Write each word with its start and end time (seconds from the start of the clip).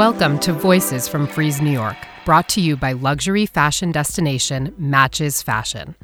Welcome 0.00 0.38
to 0.38 0.54
Voices 0.54 1.06
from 1.06 1.26
Frieze 1.26 1.60
New 1.60 1.70
York, 1.70 1.98
brought 2.24 2.48
to 2.50 2.62
you 2.62 2.74
by 2.74 2.92
luxury 2.92 3.44
fashion 3.44 3.92
destination 3.92 4.74
Matches 4.78 5.42
Fashion. 5.42 5.94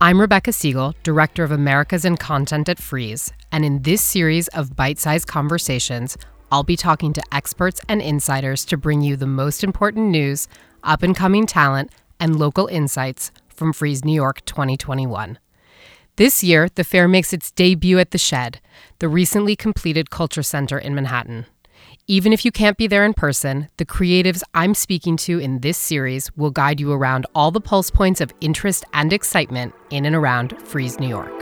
I'm 0.00 0.20
Rebecca 0.20 0.52
Siegel, 0.52 0.94
Director 1.02 1.42
of 1.42 1.50
Americas 1.50 2.04
and 2.04 2.20
Content 2.20 2.68
at 2.68 2.78
Frieze, 2.78 3.32
and 3.50 3.64
in 3.64 3.82
this 3.82 4.00
series 4.00 4.46
of 4.46 4.76
bite 4.76 5.00
sized 5.00 5.26
conversations, 5.26 6.16
I'll 6.52 6.62
be 6.62 6.76
talking 6.76 7.12
to 7.14 7.22
experts 7.32 7.80
and 7.88 8.00
insiders 8.00 8.64
to 8.66 8.76
bring 8.76 9.02
you 9.02 9.16
the 9.16 9.26
most 9.26 9.64
important 9.64 10.10
news, 10.10 10.46
up 10.84 11.02
and 11.02 11.16
coming 11.16 11.44
talent, 11.44 11.90
and 12.20 12.38
local 12.38 12.68
insights 12.68 13.32
from 13.48 13.72
Frieze 13.72 14.04
New 14.04 14.14
York 14.14 14.44
2021. 14.44 15.36
This 16.14 16.44
year, 16.44 16.68
the 16.72 16.84
fair 16.84 17.08
makes 17.08 17.32
its 17.32 17.50
debut 17.50 17.98
at 17.98 18.12
The 18.12 18.18
Shed, 18.18 18.60
the 19.00 19.08
recently 19.08 19.56
completed 19.56 20.10
culture 20.10 20.44
center 20.44 20.78
in 20.78 20.94
Manhattan. 20.94 21.46
Even 22.12 22.34
if 22.34 22.44
you 22.44 22.52
can't 22.52 22.76
be 22.76 22.86
there 22.86 23.06
in 23.06 23.14
person, 23.14 23.70
the 23.78 23.86
creatives 23.86 24.42
I'm 24.52 24.74
speaking 24.74 25.16
to 25.16 25.38
in 25.38 25.60
this 25.60 25.78
series 25.78 26.30
will 26.36 26.50
guide 26.50 26.78
you 26.78 26.92
around 26.92 27.24
all 27.34 27.50
the 27.50 27.58
pulse 27.58 27.90
points 27.90 28.20
of 28.20 28.34
interest 28.42 28.84
and 28.92 29.14
excitement 29.14 29.74
in 29.88 30.04
and 30.04 30.14
around 30.14 30.54
Frieze 30.68 31.00
New 31.00 31.08
York. 31.08 31.32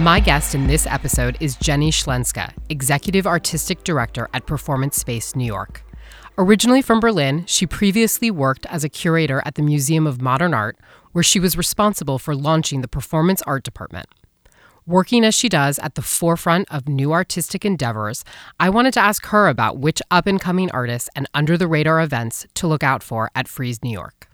My 0.00 0.18
guest 0.18 0.56
in 0.56 0.66
this 0.66 0.88
episode 0.88 1.36
is 1.38 1.54
Jenny 1.54 1.92
Schlenzka, 1.92 2.52
Executive 2.68 3.28
Artistic 3.28 3.84
Director 3.84 4.28
at 4.34 4.48
Performance 4.48 4.96
Space 4.96 5.36
New 5.36 5.46
York. 5.46 5.84
Originally 6.36 6.82
from 6.82 7.00
Berlin, 7.00 7.44
she 7.46 7.66
previously 7.66 8.30
worked 8.30 8.66
as 8.66 8.84
a 8.84 8.88
curator 8.88 9.42
at 9.44 9.56
the 9.56 9.62
Museum 9.62 10.06
of 10.06 10.22
Modern 10.22 10.54
Art, 10.54 10.78
where 11.12 11.24
she 11.24 11.40
was 11.40 11.56
responsible 11.56 12.18
for 12.18 12.34
launching 12.34 12.80
the 12.80 12.88
Performance 12.88 13.42
Art 13.42 13.64
Department. 13.64 14.06
Working 14.86 15.24
as 15.24 15.34
she 15.34 15.48
does 15.48 15.78
at 15.80 15.96
the 15.96 16.02
forefront 16.02 16.66
of 16.72 16.88
new 16.88 17.12
artistic 17.12 17.64
endeavors, 17.64 18.24
I 18.58 18.70
wanted 18.70 18.94
to 18.94 19.00
ask 19.00 19.26
her 19.26 19.48
about 19.48 19.78
which 19.78 20.00
up 20.10 20.26
and 20.26 20.40
coming 20.40 20.70
artists 20.70 21.10
and 21.14 21.28
under 21.34 21.58
the 21.58 21.68
radar 21.68 22.00
events 22.00 22.46
to 22.54 22.66
look 22.66 22.82
out 22.82 23.02
for 23.02 23.30
at 23.34 23.48
Frieze 23.48 23.82
New 23.82 23.90
York. 23.90 24.28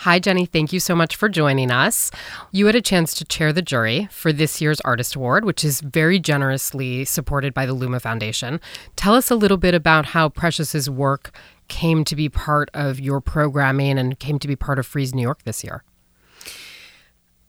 Hi, 0.00 0.18
Jenny. 0.18 0.46
Thank 0.46 0.72
you 0.72 0.80
so 0.80 0.96
much 0.96 1.14
for 1.14 1.28
joining 1.28 1.70
us. 1.70 2.10
You 2.52 2.64
had 2.64 2.74
a 2.74 2.80
chance 2.80 3.12
to 3.16 3.24
chair 3.26 3.52
the 3.52 3.60
jury 3.60 4.08
for 4.10 4.32
this 4.32 4.58
year's 4.58 4.80
Artist 4.80 5.14
Award, 5.14 5.44
which 5.44 5.62
is 5.62 5.82
very 5.82 6.18
generously 6.18 7.04
supported 7.04 7.52
by 7.52 7.66
the 7.66 7.74
Luma 7.74 8.00
Foundation. 8.00 8.62
Tell 8.96 9.14
us 9.14 9.30
a 9.30 9.34
little 9.34 9.58
bit 9.58 9.74
about 9.74 10.06
how 10.06 10.30
Precious's 10.30 10.88
work 10.88 11.36
came 11.68 12.02
to 12.06 12.16
be 12.16 12.30
part 12.30 12.70
of 12.72 12.98
your 12.98 13.20
programming 13.20 13.98
and 13.98 14.18
came 14.18 14.38
to 14.38 14.48
be 14.48 14.56
part 14.56 14.78
of 14.78 14.86
Frieze 14.86 15.14
New 15.14 15.20
York 15.20 15.42
this 15.42 15.62
year. 15.62 15.84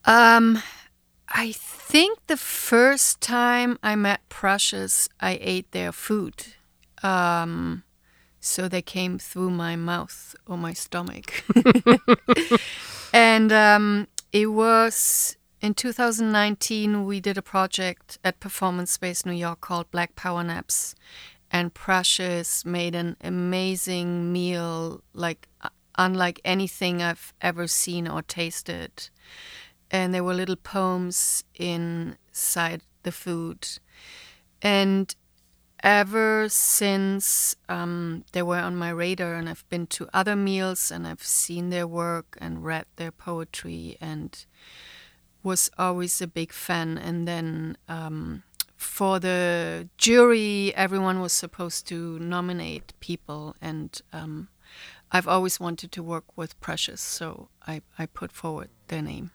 Um, 0.03 0.61
I 1.29 1.53
think 1.53 2.19
the 2.27 2.35
first 2.35 3.21
time 3.21 3.79
I 3.81 3.95
met 3.95 4.27
Precious, 4.27 5.07
I 5.21 5.39
ate 5.41 5.71
their 5.71 5.93
food. 5.93 6.47
Um, 7.01 7.83
so 8.41 8.67
they 8.67 8.81
came 8.81 9.17
through 9.17 9.51
my 9.51 9.75
mouth 9.75 10.35
or 10.45 10.57
my 10.57 10.73
stomach. 10.73 11.43
and 13.13 13.53
um, 13.53 14.07
it 14.33 14.47
was 14.47 15.37
in 15.61 15.75
2019, 15.75 17.05
we 17.05 17.19
did 17.19 17.37
a 17.37 17.43
project 17.43 18.17
at 18.23 18.39
Performance 18.39 18.91
Space 18.91 19.27
New 19.27 19.31
York 19.31 19.61
called 19.61 19.91
Black 19.91 20.15
Power 20.15 20.43
Naps. 20.43 20.95
And 21.51 21.73
Precious 21.73 22.65
made 22.65 22.95
an 22.95 23.15
amazing 23.21 24.33
meal, 24.33 25.03
like 25.13 25.47
unlike 25.95 26.41
anything 26.43 27.03
I've 27.03 27.33
ever 27.41 27.67
seen 27.67 28.07
or 28.07 28.23
tasted. 28.23 29.09
And 29.91 30.13
there 30.13 30.23
were 30.23 30.33
little 30.33 30.55
poems 30.55 31.43
inside 31.53 32.81
the 33.03 33.11
food. 33.11 33.67
And 34.63 35.13
ever 35.83 36.47
since 36.49 37.55
um, 37.69 38.23
they 38.31 38.41
were 38.41 38.59
on 38.59 38.75
my 38.75 38.89
radar, 38.89 39.33
and 39.33 39.49
I've 39.49 39.67
been 39.69 39.87
to 39.87 40.07
other 40.13 40.35
meals 40.35 40.91
and 40.91 41.07
I've 41.07 41.23
seen 41.23 41.69
their 41.69 41.87
work 41.87 42.37
and 42.39 42.63
read 42.63 42.85
their 42.95 43.11
poetry 43.11 43.97
and 43.99 44.45
was 45.43 45.71
always 45.77 46.21
a 46.21 46.27
big 46.27 46.53
fan. 46.53 46.97
And 46.97 47.27
then 47.27 47.77
um, 47.87 48.43
for 48.75 49.19
the 49.19 49.89
jury, 49.97 50.73
everyone 50.75 51.19
was 51.21 51.33
supposed 51.33 51.87
to 51.87 52.19
nominate 52.19 52.93
people, 52.99 53.55
and 53.61 53.99
um, 54.13 54.49
I've 55.11 55.27
always 55.27 55.59
wanted 55.59 55.91
to 55.91 56.03
work 56.03 56.25
with 56.35 56.59
Precious, 56.61 57.01
so 57.01 57.49
I, 57.67 57.81
I 57.99 58.05
put 58.05 58.31
forward 58.31 58.69
their 58.87 59.01
name. 59.01 59.31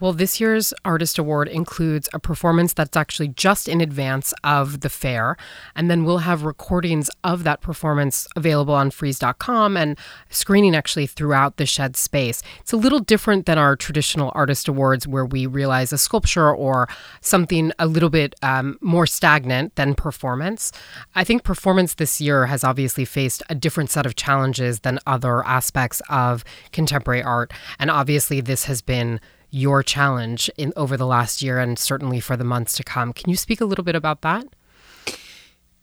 Well, 0.00 0.12
this 0.12 0.40
year's 0.40 0.74
Artist 0.84 1.18
Award 1.18 1.46
includes 1.46 2.08
a 2.12 2.18
performance 2.18 2.74
that's 2.74 2.96
actually 2.96 3.28
just 3.28 3.68
in 3.68 3.80
advance 3.80 4.34
of 4.42 4.80
the 4.80 4.90
fair. 4.90 5.36
And 5.76 5.88
then 5.88 6.04
we'll 6.04 6.18
have 6.18 6.42
recordings 6.42 7.08
of 7.22 7.44
that 7.44 7.60
performance 7.60 8.26
available 8.34 8.74
on 8.74 8.90
frieze.com 8.90 9.76
and 9.76 9.96
screening 10.30 10.74
actually 10.74 11.06
throughout 11.06 11.58
the 11.58 11.64
shed 11.64 11.96
space. 11.96 12.42
It's 12.58 12.72
a 12.72 12.76
little 12.76 12.98
different 12.98 13.46
than 13.46 13.56
our 13.56 13.76
traditional 13.76 14.32
Artist 14.34 14.66
Awards 14.66 15.06
where 15.06 15.24
we 15.24 15.46
realize 15.46 15.92
a 15.92 15.98
sculpture 15.98 16.52
or 16.52 16.88
something 17.20 17.70
a 17.78 17.86
little 17.86 18.10
bit 18.10 18.34
um, 18.42 18.76
more 18.80 19.06
stagnant 19.06 19.76
than 19.76 19.94
performance. 19.94 20.72
I 21.14 21.22
think 21.22 21.44
performance 21.44 21.94
this 21.94 22.20
year 22.20 22.46
has 22.46 22.64
obviously 22.64 23.04
faced 23.04 23.44
a 23.48 23.54
different 23.54 23.90
set 23.90 24.06
of 24.06 24.16
challenges 24.16 24.80
than 24.80 24.98
other 25.06 25.46
aspects 25.46 26.02
of 26.10 26.44
contemporary 26.72 27.22
art. 27.22 27.52
And 27.78 27.92
obviously, 27.92 28.40
this 28.40 28.64
has 28.64 28.82
been 28.82 29.20
your 29.54 29.82
challenge 29.84 30.50
in 30.56 30.72
over 30.76 30.96
the 30.96 31.06
last 31.06 31.40
year 31.40 31.60
and 31.60 31.78
certainly 31.78 32.18
for 32.18 32.36
the 32.36 32.44
months 32.44 32.76
to 32.76 32.82
come. 32.82 33.12
Can 33.12 33.30
you 33.30 33.36
speak 33.36 33.60
a 33.60 33.64
little 33.64 33.84
bit 33.84 33.94
about 33.94 34.20
that? 34.22 34.44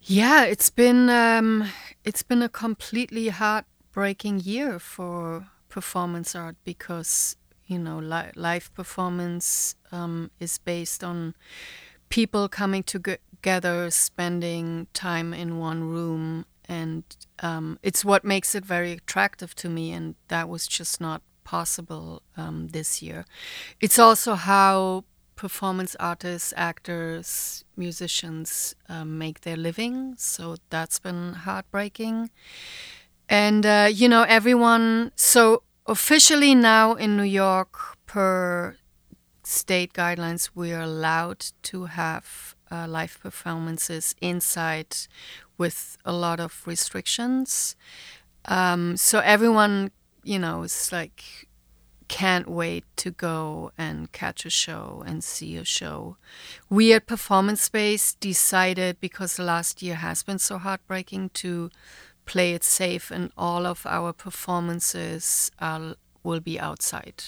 Yeah, 0.04 0.44
it's 0.44 0.70
been 0.70 1.09
um, 1.09 1.70
it's 2.04 2.24
been 2.24 2.42
a 2.42 2.50
completely 2.50 3.30
heartbreaking 3.30 4.42
year 4.42 4.78
for 4.80 5.48
performance 5.70 6.36
art 6.36 6.58
because 6.66 7.38
you 7.66 7.80
know 7.80 8.00
li- 8.00 8.32
live 8.36 8.74
performance 8.74 9.76
um, 9.92 10.32
is 10.40 10.58
based 10.58 11.03
on 11.03 11.36
people 12.09 12.50
coming 12.50 12.84
together, 12.84 13.90
spending 13.90 14.88
time 14.94 15.34
in 15.34 15.59
one 15.59 15.84
room, 15.84 16.46
and 16.68 17.03
um, 17.40 17.80
it's 17.84 18.03
what 18.03 18.26
makes 18.26 18.53
it 18.53 18.66
very 18.66 18.94
attractive 18.94 19.56
to 19.56 19.70
me. 19.70 19.94
And 19.94 20.16
that 20.28 20.50
was 20.50 20.68
just 20.68 21.00
not 21.00 21.22
possible 21.52 22.08
um, 22.38 22.58
this 22.78 23.02
year. 23.02 23.26
It's 23.86 24.00
also 24.00 24.36
how 24.36 25.04
performance 25.36 25.94
artists, 26.00 26.54
actors, 26.56 27.66
musicians 27.76 28.76
um, 28.88 29.18
make 29.18 29.38
their 29.42 29.58
living. 29.58 30.16
So 30.18 30.44
that's 30.70 31.00
been 31.00 31.34
heartbreaking. 31.46 32.30
And, 33.28 33.66
uh, 33.66 33.90
you 34.02 34.08
know, 34.14 34.24
everyone, 34.38 35.12
so 35.16 35.64
officially 35.86 36.54
now 36.56 36.86
in 37.04 37.18
New 37.18 37.32
York, 37.46 37.74
per 38.06 38.76
state 39.44 39.92
guidelines, 39.94 40.52
we 40.56 40.72
are 40.74 40.86
allowed 40.94 41.42
to 41.64 41.78
have 41.86 42.56
uh, 42.72 42.88
live 42.88 43.18
performances 43.22 44.16
inside 44.22 44.96
with 45.58 45.98
a 46.06 46.14
lot 46.14 46.40
of 46.40 46.52
restrictions. 46.66 47.76
Um, 48.46 48.98
so 48.98 49.20
everyone 49.20 49.92
you 50.24 50.40
know, 50.40 50.64
it's 50.64 50.92
like 50.92 51.48
can't 52.08 52.50
wait 52.50 52.84
to 52.98 53.09
go 53.09 53.72
and 53.78 54.12
catch 54.12 54.46
a 54.46 54.50
show 54.50 55.02
and 55.08 55.24
see 55.24 55.56
a 55.56 55.64
show. 55.64 56.18
We 56.70 56.92
at 56.94 57.08
Performance 57.08 57.62
Space 57.62 58.16
decided 58.16 59.00
because 59.00 59.40
last 59.40 59.82
year 59.82 59.96
has 59.96 60.22
been 60.22 60.38
so 60.40 60.58
heartbreaking 60.58 61.29
to 61.35 61.70
play 62.26 62.53
it 62.53 62.64
safe, 62.64 63.12
and 63.12 63.32
all 63.38 63.66
of 63.66 63.85
our 63.85 64.14
performances 64.14 65.52
are, 65.59 65.96
will 66.22 66.41
be 66.41 66.59
outside 66.59 67.23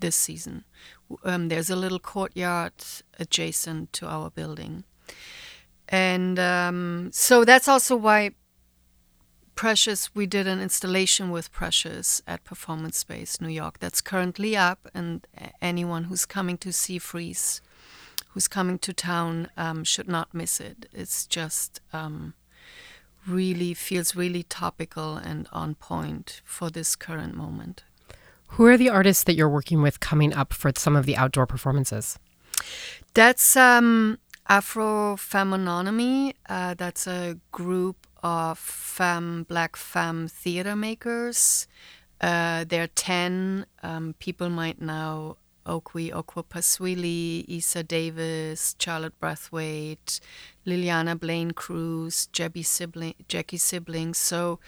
this 0.00 0.16
season. 0.16 0.64
Um, 1.24 1.48
there's 1.48 1.70
a 1.70 1.76
little 1.76 1.98
courtyard 1.98 2.74
adjacent 3.18 3.92
to 3.94 4.06
our 4.06 4.30
building. 4.30 4.84
And 5.88 6.38
um, 6.38 7.10
so 7.12 7.44
that's 7.44 7.66
also 7.66 7.96
why 7.96 8.32
Precious, 9.58 10.14
we 10.14 10.24
did 10.24 10.46
an 10.46 10.60
installation 10.60 11.32
with 11.32 11.50
Precious 11.50 12.22
at 12.28 12.44
Performance 12.44 12.96
Space 12.98 13.40
New 13.40 13.48
York 13.48 13.80
that's 13.80 14.00
currently 14.00 14.56
up, 14.56 14.88
and 14.94 15.26
anyone 15.60 16.04
who's 16.04 16.24
coming 16.24 16.56
to 16.58 16.72
see 16.72 17.00
Frieze, 17.00 17.60
who's 18.28 18.46
coming 18.46 18.78
to 18.78 18.92
town, 18.92 19.48
um, 19.56 19.82
should 19.82 20.06
not 20.06 20.32
miss 20.32 20.60
it. 20.60 20.86
It's 20.92 21.26
just 21.26 21.80
um, 21.92 22.34
really 23.26 23.74
feels 23.74 24.14
really 24.14 24.44
topical 24.44 25.16
and 25.16 25.48
on 25.50 25.74
point 25.74 26.40
for 26.44 26.70
this 26.70 26.94
current 26.94 27.34
moment. 27.34 27.82
Who 28.50 28.66
are 28.66 28.76
the 28.76 28.90
artists 28.90 29.24
that 29.24 29.34
you're 29.34 29.48
working 29.48 29.82
with 29.82 29.98
coming 29.98 30.32
up 30.32 30.52
for 30.52 30.70
some 30.76 30.94
of 30.94 31.04
the 31.04 31.16
outdoor 31.16 31.48
performances? 31.48 32.16
That's 33.14 33.56
um, 33.56 34.20
Afrofemononomy. 34.48 36.34
Uh, 36.48 36.74
that's 36.74 37.08
a 37.08 37.38
group 37.50 37.96
of 38.22 38.58
femme, 38.58 39.44
black 39.44 39.76
femme 39.76 40.28
theater 40.28 40.76
makers. 40.76 41.66
Uh, 42.20 42.64
there 42.64 42.82
are 42.82 42.88
10. 42.88 43.66
Um, 43.82 44.14
people 44.18 44.50
might 44.50 44.80
know 44.80 45.36
Okwui 45.66 46.10
Okpokwasili, 46.10 47.46
Eisa 47.48 47.86
Davis, 47.86 48.74
Charlotte 48.78 49.18
Brathwaite, 49.20 50.20
Lileana 50.66 51.18
Blain-Cruz, 51.18 52.28
Sibling, 52.62 53.14
Jackie 53.28 53.58
Sibblies. 53.58 54.16
So 54.16 54.58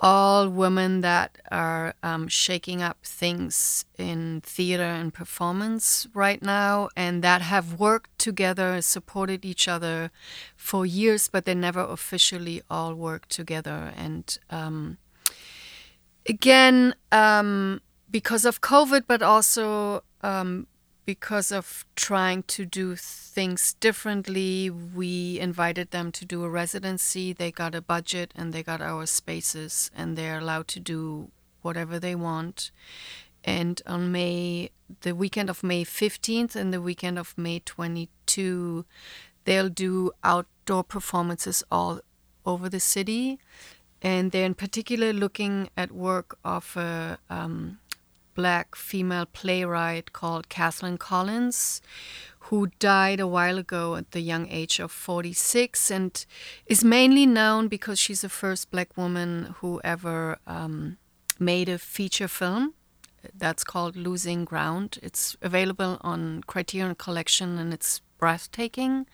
all 0.00 0.48
women 0.48 1.02
that 1.02 1.38
are 1.50 1.94
um, 2.02 2.26
shaking 2.26 2.80
up 2.80 2.98
things 3.04 3.84
in 3.98 4.40
theater 4.40 4.82
and 4.82 5.12
performance 5.12 6.08
right 6.14 6.42
now 6.42 6.88
and 6.96 7.22
that 7.22 7.42
have 7.42 7.78
worked 7.78 8.18
together, 8.18 8.80
supported 8.80 9.44
each 9.44 9.68
other 9.68 10.10
for 10.56 10.86
years, 10.86 11.28
but 11.28 11.44
they 11.44 11.54
never 11.54 11.80
officially 11.80 12.62
all 12.70 12.94
worked 12.94 13.28
together. 13.28 13.92
And 13.94 14.38
um, 14.48 14.96
again, 16.26 16.94
um, 17.12 17.82
because 18.10 18.46
of 18.46 18.62
COVID, 18.62 19.04
but 19.06 19.20
also 19.20 20.02
um, 20.22 20.66
because 21.04 21.50
of 21.50 21.84
trying 21.96 22.42
to 22.44 22.64
do 22.64 22.96
things 22.96 23.74
differently, 23.74 24.70
we 24.70 25.38
invited 25.40 25.90
them 25.90 26.12
to 26.12 26.24
do 26.24 26.44
a 26.44 26.48
residency. 26.48 27.32
They 27.32 27.50
got 27.50 27.74
a 27.74 27.80
budget 27.80 28.32
and 28.36 28.52
they 28.52 28.62
got 28.62 28.80
our 28.80 29.06
spaces, 29.06 29.90
and 29.96 30.16
they're 30.16 30.38
allowed 30.38 30.68
to 30.68 30.80
do 30.80 31.30
whatever 31.62 31.98
they 31.98 32.14
want. 32.14 32.70
And 33.44 33.80
on 33.86 34.12
May, 34.12 34.70
the 35.00 35.14
weekend 35.14 35.48
of 35.48 35.62
May 35.62 35.84
15th 35.84 36.54
and 36.54 36.72
the 36.72 36.80
weekend 36.80 37.18
of 37.18 37.36
May 37.38 37.60
22, 37.60 38.84
they'll 39.44 39.68
do 39.68 40.12
outdoor 40.22 40.84
performances 40.84 41.64
all 41.70 42.00
over 42.44 42.68
the 42.68 42.80
city. 42.80 43.38
And 44.02 44.32
they're 44.32 44.46
in 44.46 44.54
particular 44.54 45.12
looking 45.12 45.68
at 45.76 45.92
work 45.92 46.38
of 46.44 46.76
a 46.76 47.18
um, 47.28 47.78
black 48.34 48.74
female 48.74 49.26
playwright 49.26 50.12
called 50.12 50.48
Kathleen 50.48 50.98
Collins, 50.98 51.80
who 52.50 52.68
died 52.78 53.20
a 53.20 53.26
while 53.26 53.58
ago 53.58 53.96
at 53.96 54.10
the 54.10 54.20
young 54.20 54.48
age 54.48 54.80
of 54.80 54.90
46 54.90 55.90
and 55.90 56.26
is 56.66 56.82
mainly 56.82 57.26
known 57.26 57.68
because 57.68 57.98
she's 57.98 58.22
the 58.22 58.28
first 58.28 58.70
black 58.70 58.96
woman 58.96 59.54
who 59.58 59.80
ever 59.84 60.38
um, 60.46 60.96
made 61.38 61.68
a 61.68 61.78
feature 61.78 62.28
film 62.28 62.74
that's 63.36 63.64
called 63.64 63.96
Losing 63.96 64.44
Ground. 64.44 64.98
It's 65.02 65.36
available 65.42 65.98
on 66.00 66.42
Criterion 66.46 66.94
Collection 66.94 67.58
and 67.58 67.72
it's 67.72 68.00
breathtaking. 68.18 69.06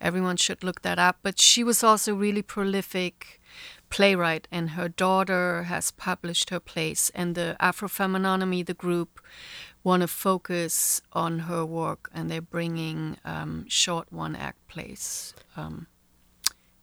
Everyone 0.00 0.36
should 0.36 0.62
look 0.62 0.82
that 0.82 0.98
up. 0.98 1.18
But 1.22 1.40
she 1.40 1.64
was 1.64 1.82
also 1.82 2.14
really 2.14 2.42
prolific 2.42 3.40
playwright, 3.96 4.46
and 4.50 4.70
her 4.70 4.88
daughter 4.88 5.62
has 5.62 5.90
published 5.90 6.50
her 6.50 6.60
plays. 6.60 7.10
And 7.14 7.34
the 7.34 7.56
Afrofemononomy, 7.60 8.64
the 8.66 8.74
group, 8.74 9.20
want 9.82 10.02
to 10.02 10.06
focus 10.06 11.00
on 11.12 11.38
her 11.48 11.64
work, 11.64 12.10
and 12.12 12.30
they're 12.30 12.50
bringing 12.58 13.16
um, 13.24 13.64
short 13.68 14.12
one-act 14.12 14.58
plays 14.68 15.34
um, 15.56 15.86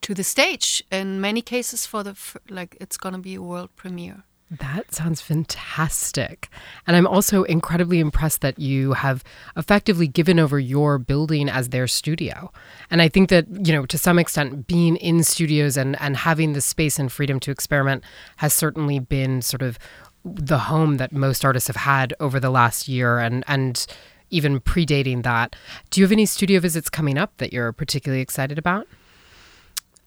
to 0.02 0.14
the 0.16 0.24
stage. 0.24 0.84
In 0.92 1.22
many 1.22 1.42
cases, 1.44 1.86
for 1.86 2.04
the 2.04 2.16
like, 2.50 2.76
it's 2.82 2.98
going 2.98 3.14
to 3.14 3.22
be 3.22 3.36
a 3.36 3.42
world 3.42 3.70
premiere. 3.76 4.24
That 4.60 4.94
sounds 4.94 5.20
fantastic. 5.20 6.50
And 6.86 6.96
I'm 6.96 7.08
also 7.08 7.44
incredibly 7.44 8.00
impressed 8.00 8.42
that 8.42 8.60
you 8.60 8.94
have 8.94 9.24
effectively 9.58 10.08
given 10.08 10.40
over 10.40 10.60
your 10.60 11.00
building 11.00 11.50
as 11.50 11.70
their 11.70 11.88
studio. 11.88 12.52
And 12.92 13.02
I 13.02 13.10
think 13.10 13.30
that, 13.30 13.48
you 13.66 13.74
know, 13.74 13.86
to 13.88 13.98
some 13.98 14.20
extent, 14.20 14.68
being 14.68 14.98
in 14.98 15.24
studios 15.24 15.76
and, 15.76 16.00
and 16.00 16.18
having 16.18 16.54
the 16.54 16.62
space 16.62 17.00
and 17.00 17.12
freedom 17.12 17.40
to 17.40 17.52
experiment 17.52 18.04
has 18.38 18.54
certainly 18.54 19.00
been 19.00 19.42
sort 19.42 19.64
of 19.64 19.80
the 20.24 20.60
home 20.60 20.98
that 20.98 21.12
most 21.12 21.44
artists 21.44 21.68
have 21.68 21.78
had 21.78 22.14
over 22.20 22.40
the 22.40 22.52
last 22.52 22.88
year 22.88 23.18
and, 23.18 23.44
and 23.48 23.88
even 24.30 24.60
predating 24.60 25.24
that. 25.24 25.56
Do 25.90 26.00
you 26.00 26.06
have 26.06 26.12
any 26.12 26.28
studio 26.28 26.60
visits 26.60 26.90
coming 26.90 27.18
up 27.18 27.38
that 27.38 27.54
you're 27.54 27.72
particularly 27.72 28.22
excited 28.22 28.60
about? 28.60 28.88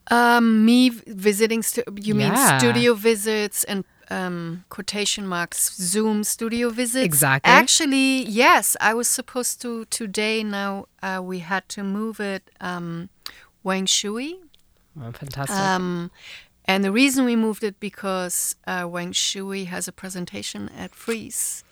Um, 0.08 0.64
me 0.64 0.90
visiting, 0.90 1.64
stu- 1.64 1.82
you 1.96 2.16
yeah. 2.16 2.30
mean 2.30 2.60
studio 2.60 2.94
visits 2.94 3.64
and 3.64 3.84
um, 4.10 4.64
quotation 4.68 5.26
marks 5.26 5.74
Zoom 5.76 6.24
studio 6.24 6.70
visits. 6.70 7.04
Exactly. 7.04 7.50
Actually, 7.50 8.24
yes, 8.24 8.76
I 8.80 8.94
was 8.94 9.08
supposed 9.08 9.60
to 9.62 9.84
today. 9.86 10.42
Now 10.42 10.86
uh, 11.02 11.20
we 11.22 11.40
had 11.40 11.68
to 11.70 11.82
move 11.82 12.20
it. 12.20 12.50
Um, 12.60 13.08
Wang 13.62 13.86
Shui. 13.86 14.38
Oh, 15.00 15.12
fantastic. 15.12 15.56
Um, 15.56 16.10
and 16.64 16.84
the 16.84 16.92
reason 16.92 17.24
we 17.24 17.36
moved 17.36 17.62
it 17.64 17.78
because 17.80 18.56
uh, 18.66 18.86
Wang 18.88 19.12
Shui 19.12 19.64
has 19.64 19.88
a 19.88 19.92
presentation 19.92 20.70
at 20.76 20.94
Frieze. 20.94 21.64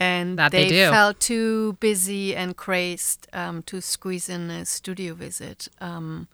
And 0.00 0.38
that 0.38 0.52
they, 0.52 0.68
they 0.68 0.88
felt 0.88 1.18
too 1.18 1.72
busy 1.80 2.36
and 2.36 2.56
crazed 2.56 3.26
um, 3.32 3.62
to 3.64 3.80
squeeze 3.80 4.28
in 4.28 4.48
a 4.48 4.64
studio 4.64 5.12
visit. 5.14 5.68
Um, 5.80 6.28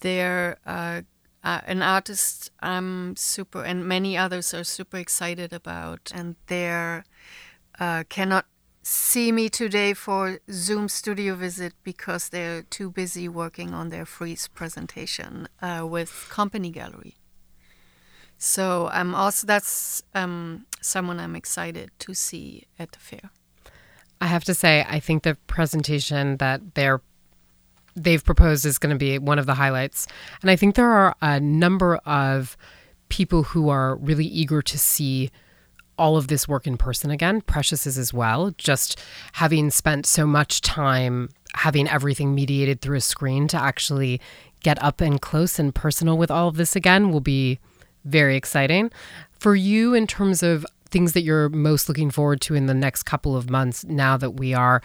they're 0.00 0.56
uh, 0.64 1.02
uh, 1.46 1.60
an 1.66 1.80
artist 1.80 2.50
I'm 2.60 3.14
super, 3.14 3.62
and 3.62 3.86
many 3.86 4.18
others 4.18 4.52
are 4.52 4.64
super 4.64 4.96
excited 4.96 5.52
about, 5.52 6.10
and 6.12 6.34
they 6.48 7.02
uh, 7.78 8.02
cannot 8.08 8.46
see 8.82 9.30
me 9.30 9.48
today 9.48 9.94
for 9.94 10.40
Zoom 10.50 10.88
studio 10.88 11.36
visit 11.36 11.72
because 11.84 12.30
they're 12.30 12.62
too 12.62 12.90
busy 12.90 13.28
working 13.28 13.72
on 13.72 13.90
their 13.90 14.04
Frieze 14.04 14.48
presentation 14.48 15.48
uh, 15.62 15.86
with 15.88 16.26
Company 16.30 16.70
Gallery. 16.70 17.14
So 18.38 18.88
I'm 18.92 19.14
also 19.14 19.46
that's 19.46 20.02
um, 20.14 20.66
someone 20.80 21.20
I'm 21.20 21.36
excited 21.36 21.90
to 22.00 22.12
see 22.12 22.64
at 22.76 22.90
the 22.90 22.98
fair. 22.98 23.30
I 24.20 24.26
have 24.26 24.44
to 24.44 24.54
say, 24.54 24.84
I 24.88 24.98
think 24.98 25.22
the 25.22 25.36
presentation 25.46 26.38
that 26.38 26.74
they're 26.74 27.02
they've 27.96 28.24
proposed 28.24 28.64
is 28.66 28.78
going 28.78 28.94
to 28.94 28.98
be 28.98 29.18
one 29.18 29.38
of 29.38 29.46
the 29.46 29.54
highlights. 29.54 30.06
And 30.42 30.50
I 30.50 30.56
think 30.56 30.74
there 30.74 30.90
are 30.90 31.16
a 31.22 31.40
number 31.40 31.96
of 32.04 32.56
people 33.08 33.44
who 33.44 33.68
are 33.68 33.96
really 33.96 34.26
eager 34.26 34.62
to 34.62 34.78
see 34.78 35.30
all 35.98 36.16
of 36.16 36.28
this 36.28 36.46
work 36.46 36.66
in 36.66 36.76
person 36.76 37.10
again. 37.10 37.40
Precious 37.40 37.86
is 37.86 37.96
as 37.96 38.12
well. 38.12 38.52
Just 38.58 39.00
having 39.32 39.70
spent 39.70 40.04
so 40.04 40.26
much 40.26 40.60
time 40.60 41.30
having 41.54 41.88
everything 41.88 42.34
mediated 42.34 42.82
through 42.82 42.98
a 42.98 43.00
screen 43.00 43.48
to 43.48 43.56
actually 43.56 44.20
get 44.62 44.82
up 44.82 45.00
and 45.00 45.22
close 45.22 45.58
and 45.58 45.74
personal 45.74 46.18
with 46.18 46.30
all 46.30 46.48
of 46.48 46.56
this 46.56 46.76
again 46.76 47.10
will 47.10 47.20
be 47.20 47.58
very 48.04 48.36
exciting. 48.36 48.90
For 49.38 49.56
you, 49.56 49.94
in 49.94 50.06
terms 50.06 50.42
of 50.42 50.66
things 50.90 51.12
that 51.12 51.22
you're 51.22 51.48
most 51.48 51.88
looking 51.88 52.10
forward 52.10 52.40
to 52.42 52.54
in 52.54 52.66
the 52.66 52.74
next 52.74 53.04
couple 53.04 53.36
of 53.36 53.48
months, 53.48 53.84
now 53.84 54.16
that 54.16 54.32
we 54.32 54.52
are 54.54 54.82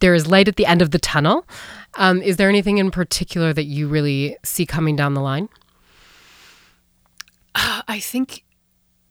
there 0.00 0.14
is 0.14 0.26
light 0.26 0.48
at 0.48 0.56
the 0.56 0.66
end 0.66 0.82
of 0.82 0.90
the 0.90 0.98
tunnel. 0.98 1.46
Um, 1.94 2.20
is 2.22 2.36
there 2.36 2.48
anything 2.48 2.78
in 2.78 2.90
particular 2.90 3.52
that 3.52 3.64
you 3.64 3.88
really 3.88 4.36
see 4.44 4.66
coming 4.66 4.96
down 4.96 5.14
the 5.14 5.20
line? 5.20 5.48
I 7.54 8.00
think 8.00 8.44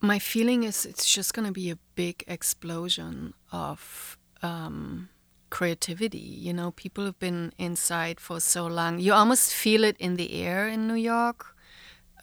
my 0.01 0.19
feeling 0.19 0.63
is 0.63 0.85
it's 0.85 1.11
just 1.11 1.33
going 1.33 1.47
to 1.47 1.51
be 1.51 1.69
a 1.69 1.77
big 1.95 2.23
explosion 2.27 3.33
of 3.51 4.17
um, 4.41 5.09
creativity. 5.49 6.17
You 6.17 6.53
know, 6.53 6.71
people 6.71 7.05
have 7.05 7.19
been 7.19 7.53
inside 7.57 8.19
for 8.19 8.39
so 8.39 8.67
long. 8.67 8.99
You 8.99 9.13
almost 9.13 9.53
feel 9.53 9.83
it 9.83 9.97
in 9.99 10.15
the 10.15 10.33
air 10.33 10.67
in 10.67 10.87
New 10.87 10.95
York. 10.95 11.55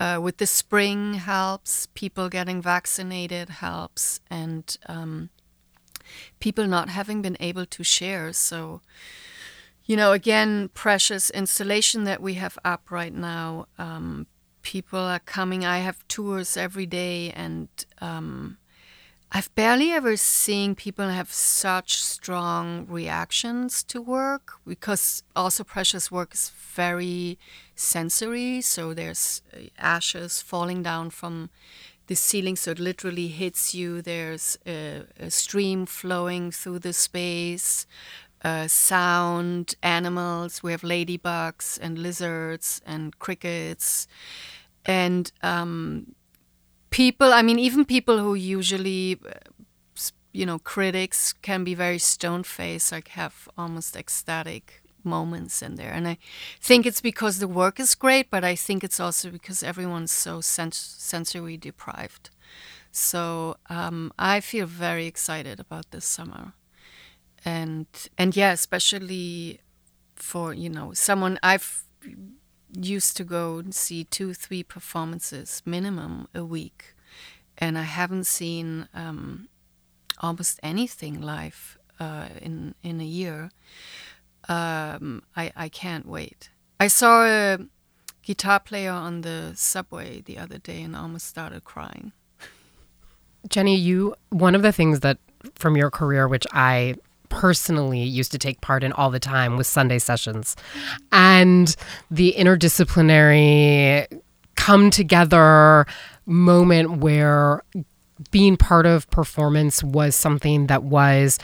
Uh, 0.01 0.19
with 0.21 0.39
the 0.39 0.47
spring 0.47 1.15
helps, 1.15 1.87
people 1.95 2.29
getting 2.29 2.61
vaccinated 2.61 3.49
helps, 3.49 4.21
and 4.29 4.77
um, 4.87 5.31
people 6.41 6.67
not 6.67 6.89
having 6.89 7.23
been 7.23 7.37
able 7.41 7.67
to 7.67 7.83
share. 7.83 8.33
So, 8.33 8.81
you 9.85 9.97
know, 9.97 10.13
again, 10.13 10.71
precious 10.75 11.31
installation 11.31 12.05
that 12.05 12.23
we 12.23 12.35
have 12.35 12.59
up 12.65 12.91
right 12.91 13.15
now. 13.15 13.67
Um, 13.79 14.27
people 14.63 15.01
are 15.01 15.19
coming. 15.19 15.65
I 15.65 15.79
have 15.79 16.07
tours 16.09 16.57
every 16.57 16.87
day, 16.87 17.31
and 17.31 17.69
um, 18.01 18.59
I've 19.35 19.55
barely 19.55 19.93
ever 19.93 20.17
seen 20.17 20.75
people 20.75 21.09
have 21.09 21.33
such 21.33 22.03
strong 22.03 22.87
reactions 22.87 23.83
to 23.85 24.03
work 24.03 24.53
because 24.67 25.23
also 25.35 25.65
precious 25.65 26.11
work 26.11 26.35
is 26.35 26.51
very 26.75 27.39
sensory. 27.75 28.61
So 28.61 28.93
there's 28.93 29.41
uh, 29.55 29.69
ashes 29.79 30.43
falling 30.43 30.83
down 30.83 31.09
from 31.11 31.49
the 32.13 32.17
ceiling, 32.17 32.57
so 32.57 32.73
it 32.73 32.79
literally 32.79 33.29
hits 33.29 33.75
you. 33.75 34.03
There's 34.03 34.59
a, 34.67 35.05
a 35.19 35.31
stream 35.31 35.87
flowing 35.87 36.51
through 36.51 36.81
the 36.81 36.93
space, 36.93 37.87
uh, 38.45 38.69
sound, 38.69 39.75
animals. 39.83 40.63
We 40.63 40.73
have 40.73 40.83
ladybugs 40.83 41.79
and 41.81 41.99
lizards 41.99 42.83
and 42.85 43.19
crickets. 43.19 44.07
And 44.85 45.33
um, 45.43 46.15
people, 46.91 47.33
I 47.33 47.43
mean, 47.43 47.59
even 47.59 47.85
people 47.87 48.19
who 48.19 48.35
usually, 48.35 49.19
uh, 49.27 49.33
you 50.33 50.45
know, 50.47 50.59
critics 50.59 51.33
can 51.33 51.65
be 51.65 51.75
very 51.75 51.99
stone 51.99 52.43
faced, 52.43 52.93
like 52.93 53.09
have 53.09 53.49
almost 53.57 53.97
ecstatic 53.97 54.82
moments 55.05 55.63
in 55.63 55.77
there. 55.77 55.93
And 55.93 56.07
I 56.09 56.19
think 56.61 56.87
it's 56.87 57.01
because 57.01 57.39
the 57.39 57.49
work 57.49 57.81
is 57.81 57.95
great, 57.95 58.31
but 58.31 58.45
I 58.45 58.55
think 58.55 58.85
it's 58.85 59.01
also 59.01 59.31
because 59.31 59.63
everyone's 59.63 60.13
so 60.13 60.41
sens- 60.41 60.97
sensory 60.99 61.57
deprived. 61.57 62.31
So 62.91 63.57
um, 63.71 64.13
I 64.19 64.41
feel 64.41 64.67
very 64.67 65.07
excited 65.07 65.59
about 65.61 65.91
this 65.91 66.05
summer, 66.05 66.53
and 67.45 67.87
and 68.19 68.37
yeah, 68.37 68.53
especially 68.53 69.61
for 70.17 70.55
you 70.55 70.69
know 70.69 70.93
someone 70.93 71.39
I've 71.43 71.85
used 72.75 73.17
to 73.19 73.25
go 73.25 73.59
and 73.59 73.75
see 73.75 74.05
two 74.05 74.35
three 74.35 74.63
performances 74.63 75.63
minimum 75.65 76.29
a 76.35 76.45
week, 76.45 76.95
and 77.59 77.79
I 77.79 77.83
haven't 77.83 78.25
seen 78.27 78.89
um, 78.95 79.49
almost 80.21 80.61
anything 80.63 81.21
live 81.21 81.79
uh, 82.01 82.29
in 82.41 82.75
in 82.83 83.01
a 83.01 83.05
year. 83.05 83.51
Um, 84.49 85.23
I 85.37 85.53
I 85.57 85.69
can't 85.69 86.07
wait. 86.07 86.51
I 86.81 86.89
saw 86.89 87.25
a 87.25 87.59
guitar 88.23 88.61
player 88.61 88.91
on 88.91 89.23
the 89.23 89.53
subway 89.55 90.21
the 90.21 90.39
other 90.39 90.59
day 90.59 90.83
and 90.83 90.97
almost 90.97 91.27
started 91.27 91.65
crying. 91.65 92.13
Jenny, 93.49 93.77
you 93.77 94.15
one 94.31 94.55
of 94.55 94.63
the 94.63 94.73
things 94.73 95.01
that 95.01 95.19
from 95.55 95.77
your 95.77 95.91
career, 95.91 96.29
which 96.29 96.47
I 96.53 96.95
personally 97.29 98.03
used 98.03 98.31
to 98.31 98.39
take 98.39 98.61
part 98.61 98.85
in 98.85 98.93
all 98.93 99.11
the 99.11 99.19
time 99.19 99.57
was 99.57 99.67
Sunday 99.67 99.99
sessions 99.99 100.55
and 101.13 101.75
the 102.11 102.35
interdisciplinary 102.37 104.07
come 104.55 104.91
together 104.91 105.87
moment 106.27 106.99
where 106.99 107.63
being 108.31 108.57
part 108.57 108.85
of 108.85 109.11
performance 109.11 109.83
was 109.83 110.15
something 110.15 110.67
that 110.67 110.83
was 110.85 111.39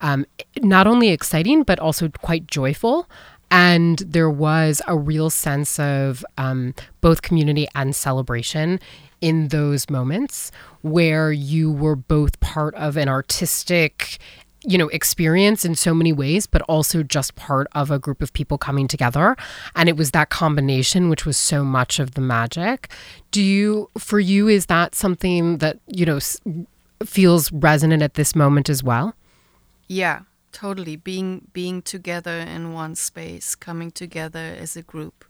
um, 0.00 0.26
not 0.60 0.86
only 0.86 1.08
exciting 1.10 1.62
but 1.62 1.78
also 1.78 2.08
quite 2.08 2.46
joyful. 2.46 3.08
And 3.50 3.98
there 3.98 4.30
was 4.30 4.82
a 4.88 4.96
real 4.96 5.30
sense 5.30 5.78
of 5.78 6.24
um, 6.38 6.74
both 7.00 7.22
community 7.22 7.68
and 7.74 7.94
celebration 7.94 8.80
in 9.20 9.48
those 9.48 9.88
moments 9.88 10.50
where 10.82 11.30
you 11.30 11.70
were 11.70 11.96
both 11.96 12.40
part 12.40 12.74
of 12.74 12.96
an 12.96 13.08
artistic 13.08 14.18
you 14.66 14.78
know 14.78 14.88
experience 14.88 15.64
in 15.64 15.74
so 15.74 15.92
many 15.92 16.12
ways 16.12 16.46
but 16.46 16.62
also 16.62 17.02
just 17.02 17.34
part 17.36 17.66
of 17.72 17.90
a 17.90 17.98
group 17.98 18.22
of 18.22 18.32
people 18.32 18.58
coming 18.58 18.88
together. 18.88 19.36
And 19.76 19.88
it 19.88 19.96
was 19.96 20.10
that 20.12 20.30
combination 20.30 21.08
which 21.08 21.26
was 21.26 21.36
so 21.36 21.64
much 21.64 21.98
of 21.98 22.14
the 22.14 22.20
magic. 22.20 22.88
Do 23.30 23.42
you 23.42 23.90
for 23.98 24.18
you 24.18 24.48
is 24.48 24.66
that 24.66 24.94
something 24.94 25.58
that 25.58 25.78
you 25.86 26.06
know 26.06 26.18
feels 27.04 27.52
resonant 27.52 28.02
at 28.02 28.14
this 28.14 28.34
moment 28.34 28.68
as 28.68 28.82
well 28.82 29.14
yeah 29.88 30.20
totally. 30.52 30.96
Being 30.96 31.48
being 31.52 31.82
together 31.82 32.38
in 32.38 32.72
one 32.72 32.94
space 32.94 33.54
coming 33.56 33.90
together 33.90 34.56
as 34.58 34.76
a 34.76 34.82
group. 34.82 35.24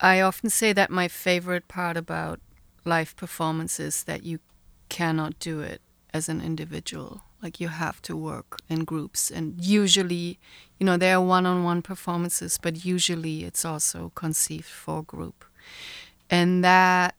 I 0.00 0.20
often 0.20 0.50
say 0.50 0.72
that 0.72 0.90
my 0.90 1.08
favorite 1.08 1.68
part 1.68 1.96
about 1.96 2.40
live 2.84 3.16
performances 3.16 4.04
that 4.04 4.22
you 4.24 4.38
cannot 4.88 5.38
do 5.38 5.60
it 5.60 5.80
as 6.14 6.28
an 6.28 6.40
individual. 6.40 7.22
Like 7.42 7.60
you 7.60 7.68
have 7.68 8.02
to 8.02 8.16
work 8.16 8.58
in 8.68 8.84
groups. 8.84 9.30
And 9.30 9.60
usually 9.64 10.38
you 10.78 10.86
know 10.86 10.96
there 10.96 11.16
are 11.16 11.22
one-on-one 11.24 11.82
performances 11.82 12.58
but 12.62 12.84
usually 12.84 13.44
it's 13.44 13.64
also 13.64 14.12
conceived 14.14 14.66
for 14.66 15.02
group. 15.02 15.44
And 16.30 16.64
that 16.64 17.14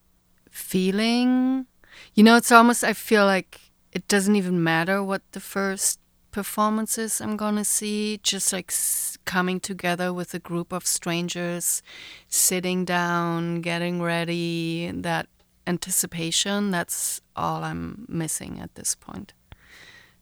feeling 0.51 1.67
you 2.15 2.23
know 2.23 2.37
it's 2.37 2.51
almost 2.51 2.83
i 2.83 2.93
feel 2.93 3.25
like 3.25 3.61
it 3.93 4.07
doesn't 4.09 4.35
even 4.37 4.63
matter 4.63 5.03
what 5.03 5.23
the 5.33 5.41
first 5.41 6.00
performances 6.31 7.21
i'm 7.21 7.37
gonna 7.37 7.65
see 7.65 8.19
just 8.23 8.53
like 8.53 8.73
coming 9.25 9.59
together 9.59 10.13
with 10.13 10.33
a 10.33 10.39
group 10.39 10.71
of 10.71 10.85
strangers 10.85 11.83
sitting 12.27 12.85
down 12.85 13.61
getting 13.61 14.01
ready 14.01 14.91
that 14.93 15.27
anticipation 15.67 16.71
that's 16.71 17.21
all 17.35 17.63
i'm 17.63 18.05
missing 18.09 18.59
at 18.59 18.73
this 18.75 18.95
point 18.95 19.33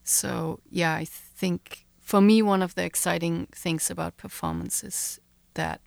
so 0.10 0.60
yeah, 0.72 0.96
I 0.96 1.06
think 1.06 1.86
for 2.02 2.20
me 2.20 2.42
one 2.42 2.64
of 2.64 2.74
the 2.74 2.84
exciting 2.84 3.48
things 3.52 3.92
about 3.92 4.18
performance 4.18 4.84
is 4.84 5.20
that 5.54 5.82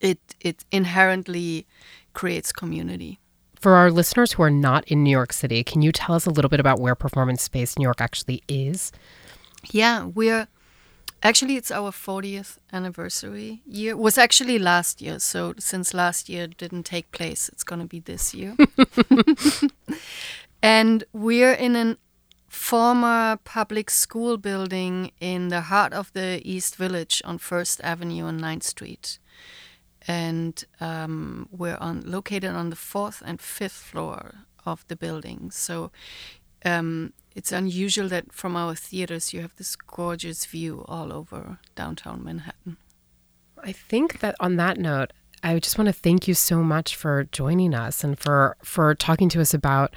it 0.00 0.18
it 0.40 0.64
inherently 0.72 1.66
creates 2.12 2.50
community. 2.52 3.20
For 3.54 3.76
our 3.76 3.90
listeners 3.92 4.32
who 4.32 4.42
are 4.42 4.50
not 4.50 4.84
in 4.88 5.04
New 5.04 5.10
York 5.10 5.32
City, 5.32 5.62
can 5.62 5.80
you 5.80 5.92
tell 5.92 6.16
us 6.16 6.26
a 6.26 6.30
little 6.30 6.48
bit 6.48 6.58
about 6.58 6.80
where 6.80 6.96
Performance 6.96 7.42
Space 7.42 7.78
New 7.78 7.84
York 7.84 8.00
actually 8.00 8.42
is? 8.48 8.90
Yeah, 9.70 10.04
we're 10.04 10.48
actually 11.22 11.56
it's 11.56 11.70
our 11.70 11.90
40th 11.90 12.58
anniversary 12.72 13.62
year. 13.66 13.92
It 13.92 13.98
was 13.98 14.18
actually 14.18 14.58
last 14.58 15.02
year, 15.02 15.18
so 15.18 15.54
since 15.58 15.92
last 15.94 16.28
year 16.28 16.46
didn't 16.46 16.84
take 16.84 17.10
place, 17.12 17.48
it's 17.48 17.64
going 17.64 17.80
to 17.80 17.86
be 17.86 18.00
this 18.00 18.34
year. 18.34 18.56
and 20.62 21.04
we're 21.12 21.52
in 21.52 21.76
an 21.76 21.98
former 22.48 23.38
public 23.44 23.88
school 23.90 24.36
building 24.36 25.12
in 25.20 25.48
the 25.48 25.60
heart 25.62 25.92
of 25.92 26.12
the 26.14 26.42
East 26.44 26.74
Village 26.76 27.22
on 27.24 27.38
First 27.38 27.80
Avenue 27.82 28.26
and 28.26 28.40
9th 28.40 28.64
Street. 28.64 29.18
And 30.08 30.64
um, 30.80 31.48
we're 31.52 31.76
on, 31.76 32.02
located 32.04 32.50
on 32.50 32.70
the 32.70 32.76
fourth 32.76 33.22
and 33.24 33.40
fifth 33.40 33.72
floor 33.72 34.46
of 34.66 34.84
the 34.88 34.96
building. 34.96 35.50
So 35.52 35.92
um, 36.64 37.12
it's 37.34 37.52
unusual 37.52 38.08
that 38.08 38.32
from 38.32 38.56
our 38.56 38.74
theaters 38.74 39.32
you 39.32 39.40
have 39.40 39.54
this 39.56 39.76
gorgeous 39.76 40.46
view 40.46 40.84
all 40.88 41.12
over 41.12 41.58
downtown 41.74 42.24
Manhattan. 42.24 42.76
I 43.62 43.72
think 43.72 44.20
that 44.20 44.34
on 44.40 44.56
that 44.56 44.78
note, 44.78 45.12
I 45.42 45.58
just 45.58 45.78
want 45.78 45.88
to 45.88 45.92
thank 45.92 46.28
you 46.28 46.34
so 46.34 46.62
much 46.62 46.96
for 46.96 47.24
joining 47.24 47.74
us 47.74 48.04
and 48.04 48.18
for 48.18 48.56
for 48.62 48.94
talking 48.94 49.28
to 49.30 49.40
us 49.40 49.54
about 49.54 49.94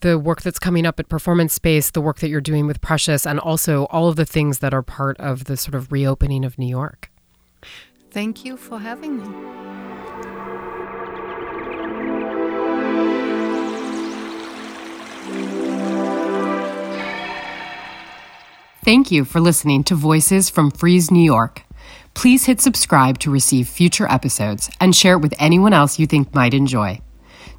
the 0.00 0.18
work 0.18 0.42
that's 0.42 0.58
coming 0.58 0.84
up 0.84 0.98
at 0.98 1.08
Performance 1.08 1.54
Space, 1.54 1.90
the 1.90 2.00
work 2.00 2.18
that 2.18 2.28
you're 2.28 2.40
doing 2.40 2.66
with 2.66 2.80
Precious, 2.80 3.24
and 3.24 3.38
also 3.38 3.84
all 3.86 4.08
of 4.08 4.16
the 4.16 4.26
things 4.26 4.58
that 4.58 4.74
are 4.74 4.82
part 4.82 5.16
of 5.18 5.44
the 5.44 5.56
sort 5.56 5.74
of 5.74 5.92
reopening 5.92 6.44
of 6.44 6.58
New 6.58 6.66
York. 6.66 7.10
Thank 8.10 8.44
you 8.44 8.56
for 8.56 8.78
having 8.78 9.18
me. 9.18 9.71
Thank 18.84 19.12
you 19.12 19.24
for 19.24 19.38
listening 19.38 19.84
to 19.84 19.94
Voices 19.94 20.50
from 20.50 20.72
Frieze 20.72 21.08
New 21.08 21.22
York. 21.22 21.62
Please 22.14 22.46
hit 22.46 22.60
subscribe 22.60 23.20
to 23.20 23.30
receive 23.30 23.68
future 23.68 24.10
episodes 24.10 24.68
and 24.80 24.92
share 24.92 25.14
it 25.14 25.20
with 25.20 25.34
anyone 25.38 25.72
else 25.72 26.00
you 26.00 26.06
think 26.08 26.34
might 26.34 26.52
enjoy. 26.52 27.00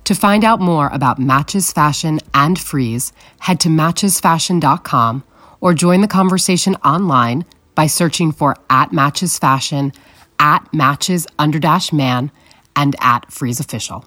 To 0.03 0.15
find 0.15 0.44
out 0.44 0.60
more 0.60 0.89
about 0.92 1.20
Matches 1.20 1.72
Fashion 1.72 2.20
and 2.34 2.60
Frieze, 2.60 3.13
head 3.39 3.62
to 3.62 3.70
matchesfashion.com 3.70 5.24
or 5.62 5.74
join 5.74 6.01
the 6.01 6.10
conversation 6.10 6.75
online 6.84 7.46
by 7.74 7.88
searching 7.88 8.34
for 8.34 8.58
at 8.70 8.92
Matches 8.92 9.39
Fashion, 9.39 9.94
at 10.39 10.74
Matches 10.74 11.25
Underdash 11.39 11.94
Man, 11.94 12.32
and 12.75 12.98
at 13.00 13.32
Frieze 13.32 13.62
Official. 13.62 14.06